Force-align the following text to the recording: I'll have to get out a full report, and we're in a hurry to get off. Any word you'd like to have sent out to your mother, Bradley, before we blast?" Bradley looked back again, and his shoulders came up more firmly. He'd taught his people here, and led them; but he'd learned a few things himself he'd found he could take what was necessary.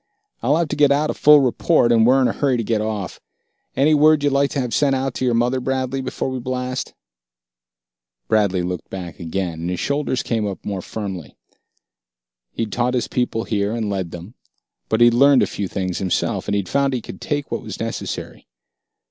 I'll 0.41 0.57
have 0.57 0.69
to 0.69 0.75
get 0.75 0.89
out 0.91 1.11
a 1.11 1.13
full 1.13 1.41
report, 1.41 1.91
and 1.91 2.07
we're 2.07 2.19
in 2.23 2.27
a 2.27 2.33
hurry 2.33 2.57
to 2.57 2.63
get 2.63 2.81
off. 2.81 3.19
Any 3.75 3.93
word 3.93 4.23
you'd 4.23 4.33
like 4.33 4.49
to 4.49 4.59
have 4.59 4.73
sent 4.73 4.95
out 4.95 5.13
to 5.13 5.25
your 5.25 5.35
mother, 5.35 5.59
Bradley, 5.59 6.01
before 6.01 6.31
we 6.31 6.39
blast?" 6.39 6.95
Bradley 8.27 8.63
looked 8.63 8.89
back 8.89 9.19
again, 9.19 9.59
and 9.61 9.69
his 9.69 9.79
shoulders 9.79 10.23
came 10.23 10.47
up 10.47 10.65
more 10.65 10.81
firmly. 10.81 11.35
He'd 12.53 12.71
taught 12.71 12.95
his 12.95 13.07
people 13.07 13.43
here, 13.43 13.73
and 13.75 13.91
led 13.91 14.09
them; 14.09 14.33
but 14.89 15.01
he'd 15.01 15.13
learned 15.13 15.43
a 15.43 15.45
few 15.45 15.67
things 15.67 15.99
himself 15.99 16.47
he'd 16.47 16.67
found 16.67 16.93
he 16.93 17.01
could 17.01 17.21
take 17.21 17.51
what 17.51 17.61
was 17.61 17.79
necessary. 17.79 18.47